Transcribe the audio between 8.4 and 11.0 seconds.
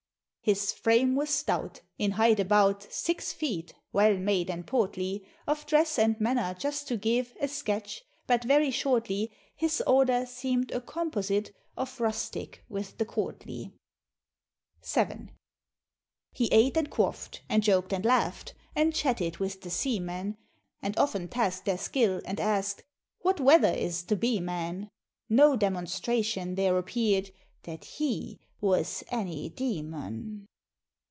very shortly, His order seem'd a